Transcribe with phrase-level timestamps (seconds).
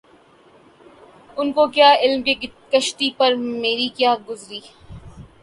[1.37, 2.33] ان کو کیا علم کہ
[2.71, 4.59] کشتی پہ مری کیا گزری